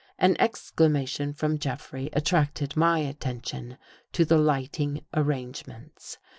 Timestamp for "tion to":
3.43-4.25